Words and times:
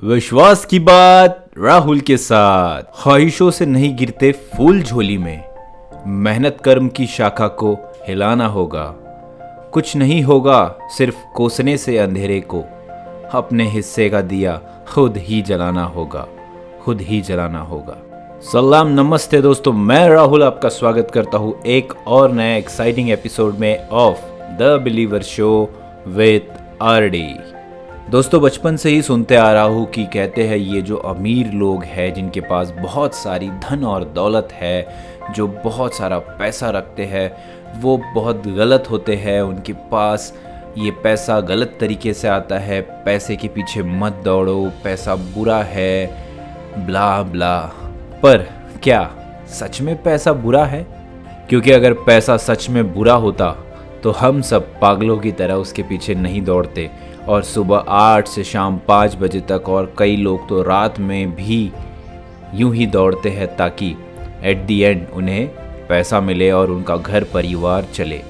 विश्वास 0.00 0.64
की 0.64 0.78
बात 0.78 1.50
राहुल 1.58 2.00
के 2.00 2.16
साथ। 2.16 2.82
ख्वाहिशों 2.82 3.50
से 3.50 3.66
नहीं 3.66 3.96
गिरते 3.96 4.32
फूल 4.32 4.82
झोली 4.82 5.18
में। 5.18 5.44
मेहनत 6.06 6.58
कर्म 6.64 6.88
की 6.88 7.06
शाखा 7.06 7.48
को 7.48 7.74
हिलाना 8.08 8.46
होगा। 8.46 8.84
कुछ 9.72 9.96
नहीं 9.96 10.22
होगा 10.22 10.74
सिर्फ़ 10.98 11.16
कोसने 11.34 11.76
से 11.76 11.98
अंधेरे 11.98 12.40
को। 12.40 12.64
अपने 13.32 13.68
हिस्से 13.68 14.08
का 14.10 14.20
दिया 14.20 14.60
खुद 14.88 15.16
ही 15.16 15.42
जलाना 15.42 15.84
होगा। 15.84 16.26
खुद 16.84 17.00
ही 17.00 17.20
जलाना 17.20 17.60
होगा। 17.60 17.96
सलाम, 18.42 18.88
नमस्ते 18.88 19.42
दोस्तों, 19.42 19.72
मैं 19.72 20.08
राहुल 20.08 20.42
आपका 20.42 20.68
स्वागत 20.68 21.10
करता 21.14 21.38
हूँ 21.38 21.62
एक 21.62 21.92
और 22.06 22.32
नए 22.32 22.58
एक्साइटिंग 22.58 23.10
एपिसोड 23.10 23.54
में 23.54 23.88
of 23.88 24.20
the 24.58 24.80
believer 24.84 25.22
show 25.22 25.70
with 26.08 26.40
R 26.82 27.08
D 27.08 27.34
दोस्तों, 28.10 28.40
बचपन 28.40 28.76
से 28.76 28.90
ही 28.90 29.02
सुनते 29.02 29.36
आ 29.36 29.52
रहा 29.52 29.62
हूँ 29.62 29.86
कि 29.86 30.04
कहते 30.04 30.48
हैं, 30.48 30.56
ये 30.56 30.82
जो 30.82 30.96
अमीर 30.96 31.52
लोग 31.52 31.84
हैं, 31.84 32.14
जिनके 32.14 32.40
पास 32.40 32.70
बहुत 32.70 33.14
सारी 33.14 33.50
धन 33.50 33.84
और 33.84 34.04
दौलत 34.04 34.48
है, 34.52 34.86
जो 35.34 35.46
बहुत 35.46 35.94
सारा 35.94 36.18
पैसा 36.18 36.70
रखते 36.70 37.04
हैं, 37.04 37.36
वो 37.80 38.02
बहुत 38.14 38.48
गलत 38.48 38.84
होते 38.90 39.16
हैं, 39.16 39.42
उनके 39.42 39.72
पास 39.72 40.34
ये 40.78 40.90
पैसा 40.90 41.40
गलत 41.40 41.76
तरीके 41.80 42.14
से 42.14 42.28
आता 42.28 42.58
है, 42.58 42.80
पैसे 42.80 43.36
के 43.36 43.48
पीछे 43.48 43.82
मत 43.82 44.12
दौड़ो, 44.24 44.72
पैसा 44.84 45.14
बुरा 45.14 45.62
है, 45.62 46.06
ब्ला 46.86 47.22
ब्ला। 47.22 47.60
पर 48.22 48.48
क्या 48.82 49.10
सच 49.48 49.80
में 49.80 50.02
पैसा 50.02 50.32
बुरा 50.32 50.64
है? 50.64 50.86
क्योंकि 51.48 51.72
अगर 51.72 51.92
पैसा 51.92 52.36
सच 52.36 52.68
में 52.70 52.94
बुरा 52.94 53.14
होता 53.14 53.71
तो 54.02 54.10
हम 54.10 54.40
सब 54.42 54.78
पागलों 54.80 55.16
की 55.18 55.32
तरह 55.32 55.54
उसके 55.54 55.82
पीछे 55.82 56.14
नहीं 56.14 56.42
दौड़ते। 56.42 56.90
और 57.28 57.42
सुबह 57.42 57.84
आठ 57.88 58.28
से 58.28 58.44
शाम 58.44 58.78
पाँच 58.88 59.14
बजे 59.16 59.40
तक 59.40 59.68
और 59.68 59.94
कई 59.98 60.16
लोग 60.16 60.48
तो 60.48 60.62
रात 60.62 60.98
में 61.00 61.34
भी 61.34 61.70
यूँ 62.54 62.74
ही 62.74 62.86
दौड़ते 62.86 63.30
हैं 63.30 63.46
ताकि 63.56 63.94
एट 64.44 64.64
दी 64.66 64.80
एंड 64.80 65.06
उन्हें 65.14 65.46
पैसा 65.88 66.20
मिले 66.20 66.50
और 66.50 66.70
उनका 66.70 66.96
घर 66.96 67.24
परिवार 67.24 67.86
चले। 67.94 68.20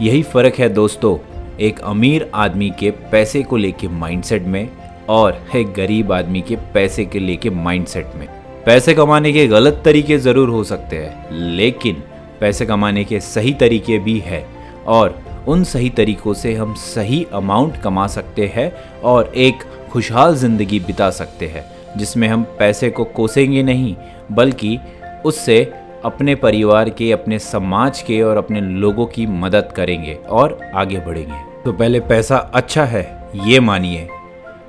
यही 0.00 0.22
फ़र्क 0.22 0.54
है 0.54 0.68
दोस्तों, 0.68 1.16
एक 1.60 1.80
अमीर 1.80 2.30
आदमी 2.34 2.70
के 2.78 2.90
पैसे 3.12 3.42
को 3.42 3.56
लेके 3.56 3.88
माइंडसेट 3.88 4.42
में 4.44 4.68
और 5.08 5.40
एक 5.56 5.72
गरीब 5.74 6.12
आदमी 6.12 6.40
के 6.40 6.56
पैसे 6.74 7.04
के 7.04 7.18
लेके 7.18 7.50
माइंडसेट 7.50 8.14
में। 8.16 8.26
पैसे 8.66 8.94
कमाने 8.94 9.32
के 9.32 9.46
गलत 9.48 9.80
तरीके 9.84 10.18
ज़रूर 10.18 10.48
हो 10.48 10.64
सकते 10.64 10.96
हैं, 10.96 11.30
लेकिन 11.32 12.02
पैसे 12.40 12.66
कमाने 12.66 13.04
के 13.04 13.20
सही 13.20 13.52
तरीके 13.54 13.98
भी 13.98 14.18
है। 14.18 14.44
और 14.86 15.20
उन 15.48 15.64
सही 15.64 15.90
तरीकों 15.90 16.34
से 16.34 16.54
हम 16.54 16.74
सही 16.74 17.26
अमाउंट 17.32 17.76
कमा 17.76 18.06
सकते 18.06 18.46
हैं 18.46 18.72
और 19.00 19.32
एक 19.36 19.62
खुशहाल 19.90 20.34
ज़िंदगी 20.36 20.80
बिता 20.80 21.10
सकते 21.10 21.46
हैं, 21.46 21.64
जिसमें 21.96 22.28
हम 22.28 22.42
पैसे 22.58 22.90
को 22.90 23.04
कोसेंगे 23.04 23.62
नहीं, 23.62 23.94
बल्कि 24.32 24.78
उससे 25.24 25.62
अपने 26.04 26.34
परिवार 26.34 26.90
के, 26.90 27.10
अपने 27.12 27.38
समाज 27.38 28.02
के 28.02 28.22
और 28.22 28.36
अपने 28.36 28.60
लोगों 28.60 29.06
की 29.06 29.26
मदद 29.26 29.72
करेंगे 29.76 30.14
और 30.14 30.58
आगे 30.74 30.98
बढ़ेंगे। 30.98 31.40
तो 31.64 31.72
पहले 31.72 32.00
पैसा 32.00 32.36
अच्छा 32.36 32.84
है, 32.84 33.30
ये 33.34 33.60
मानिए। 33.60 34.08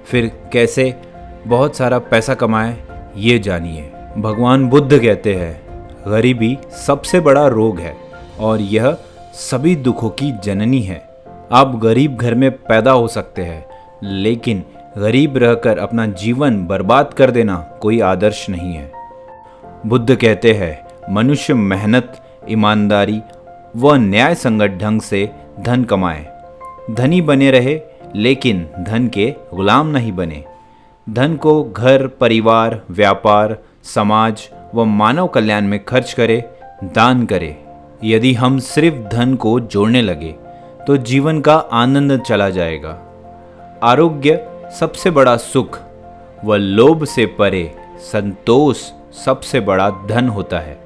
फिर 0.06 0.32
कैसे 0.54 0.94
बहुत 1.48 1.76
सारा 1.76 2.00
पैसा 2.00 2.34
कमाएँ, 2.34 2.76
ये 3.18 3.40
जानिए। 3.40 3.90
भगवान 4.18 4.68
बुद्ध 4.70 5.00
कहते 5.00 5.34
हैं, 5.36 5.62
गरीबी 6.08 6.58
सबसे 6.86 7.20
बड़ा 7.20 7.48
रोग 7.48 7.80
है 7.80 7.96
और 8.40 8.62
यह 8.62 8.98
सभी 9.34 9.76
दुखों 9.76 10.10
की 10.10 10.32
जननी 10.32 10.82
है। 10.82 11.10
आप 11.52 11.76
गरीब 11.76 12.16
घर 12.16 12.36
में 12.36 12.52
पैदा 12.52 12.92
हो 12.92 13.08
सकते 13.08 13.42
हैं, 13.42 13.66
लेकिन 14.04 14.64
गरीब 14.98 15.38
रहकर 15.38 15.78
अपना 15.78 16.06
जीवन 16.06 16.66
बर्बाद 16.66 17.14
कर 17.14 17.32
देना 17.32 17.56
कोई 17.56 18.00
आदर्श 18.00 18.50
नहीं 18.50 18.74
है। 18.74 18.92
बुद्ध 19.86 20.16
कहते 20.16 20.54
हैं, 20.54 20.88
मनुष्य 21.14 21.54
मेहनत, 21.54 22.24
ईमानदारी 22.50 23.22
व 23.76 23.94
न्याय 23.94 24.36
संगत 24.36 24.78
ढंग 24.82 25.02
से 25.02 25.32
धन 25.60 25.84
कमाए। 25.84 26.26
धनी 26.92 27.22
बने 27.22 27.52
रहे, 27.52 27.82
लेकिन 28.16 28.70
धन 28.80 29.08
के 29.08 29.36
गुलाम 29.54 29.88
नहीं 29.88 30.12
बने। 30.12 30.44
धन 31.10 31.36
को 31.36 31.64
घर, 31.64 32.08
परिवार, 32.08 32.82
व्यापार, 32.90 33.58
समाज 33.84 34.50
व 34.76 34.84
मानव 34.84 35.28
कल्याण 35.28 35.62
में 35.62 35.86
खर्च 35.86 36.14
करे, 36.14 36.50
दान 36.84 37.26
करे। 37.26 37.63
यदि 38.04 38.34
हम 38.34 38.58
सिर्फ़ 38.60 38.96
धन 39.10 39.36
को 39.36 39.60
जोड़ने 39.60 40.02
लगे 40.02 40.36
तो 40.88 40.98
जीवन 41.00 41.40
का 41.42 41.56
आनंद 41.74 42.22
चला 42.22 42.50
जाएगा। 42.50 43.00
आरोग्य 43.84 44.40
सबसे 44.80 45.12
बड़ा 45.12 45.36
सुख 45.38 45.80
व 46.46 46.56
लोभ 46.56 47.04
से 47.06 47.26
परे 47.38 47.72
संतोष 48.02 48.78
सबसे 49.26 49.60
बड़ा 49.60 49.90
धन 50.08 50.30
होता 50.30 50.60
है। 50.60 50.78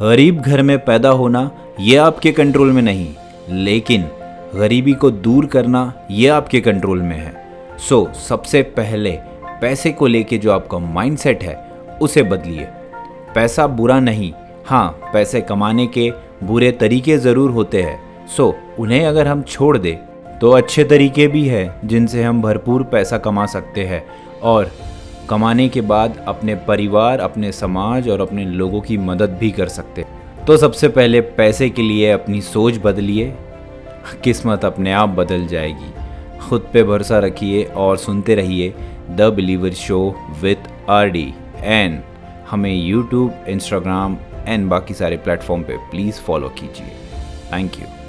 गरीब 0.00 0.40
घर 0.40 0.62
में 0.62 0.78
पैदा 0.84 1.08
होना 1.10 1.50
यह 1.80 2.04
आपके 2.04 2.32
कंट्रोल 2.32 2.72
में 2.72 2.82
नहीं, 2.82 3.14
लेकिन 3.50 4.08
गरीबी 4.54 4.92
को 4.92 5.10
दूर 5.10 5.46
करना 5.46 5.92
यह 6.10 6.34
आपके 6.34 6.60
कंट्रोल 6.60 7.02
में 7.02 7.16
है। 7.16 7.34
सो, 7.78 8.08
सबसे 8.28 8.62
पहले 8.62 9.18
पैसे 9.60 9.90
को 9.90 10.06
लेके 10.06 10.38
जो 10.38 10.52
आपका 10.52 10.78
माइंडसेट 10.78 11.42
है, 11.42 11.56
उसे 12.02 12.22
बदलिए। 12.22 12.66
पैसा 13.34 13.66
बुरा 13.66 14.00
नहीं 14.00 14.32
हाँ 14.66 14.88
पैसे 15.12 15.40
कमाने 15.40 15.86
के 15.86 16.10
बुरे 16.46 16.70
तरीके 16.72 17.16
ज़रूर 17.18 17.50
होते 17.50 17.82
हैं। 17.82 18.26
सो, 18.26 18.54
उन्हें 18.78 19.06
अगर 19.06 19.28
हम 19.28 19.42
छोड़ 19.44 19.76
दें 19.78 19.96
तो 20.38 20.50
अच्छे 20.50 20.84
तरीके 20.84 21.26
भी 21.26 21.46
हैं, 21.48 21.80
जिनसे 21.84 22.22
हम 22.22 22.42
भरपूर 22.42 22.82
पैसा 22.82 23.18
कमा 23.18 23.46
सकते 23.46 23.84
हैं। 23.84 24.04
और 24.42 24.70
कमाने 25.28 25.68
के 25.68 25.80
बाद 25.82 26.24
अपने 26.28 26.54
परिवार, 26.66 27.20
अपने 27.20 27.52
समाज 27.52 28.08
और 28.08 28.20
अपने 28.20 28.44
लोगों 28.44 28.80
की 28.80 28.96
मदद 28.98 29.36
भी 29.40 29.50
कर 29.50 29.68
सकते 29.68 30.02
हैं। 30.02 30.44
तो 30.46 30.56
सबसे 30.56 30.88
पहले 30.88 31.20
पैसे 31.36 31.68
के 31.70 31.82
लिए 31.82 32.10
अपनी 32.10 32.40
सोच 32.42 32.78
बदलिए। 32.84 33.32
किस्मत 34.24 34.64
अपने 34.64 34.92
आप 34.92 35.08
बदल 35.10 35.46
जाएगी। 35.46 35.92
खुद 36.40 36.66
पे 36.72 36.82
भरोसा 36.82 37.18
रखिए 37.18 37.62
और 37.76 37.96
सुनते 37.96 38.34
रहिए 38.34 38.74
the 39.10 39.32
believer 39.36 39.72
show 39.76 40.00
with 40.42 40.68
R 40.90 41.08
D 41.10 41.32
and 41.58 42.00
हमें 42.50 42.74
यूट्यूब 42.74 43.44
इंस्टाग्राम 43.48 44.16
एंड 44.46 44.68
बाकी 44.68 44.94
सारे 44.94 45.16
प्लेटफॉर्म 45.16 45.62
पे 45.62 45.76
प्लीज़ 45.90 46.20
फॉलो 46.20 46.48
कीजिए। 46.58 46.96
Thank 47.52 47.78
you 47.80 47.86